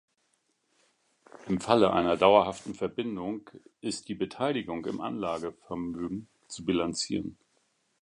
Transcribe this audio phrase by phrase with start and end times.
[1.47, 3.47] Im Falle einer „dauerhaften Verbindung“
[3.81, 7.37] ist die Beteiligung im Anlagevermögen zu bilanzieren.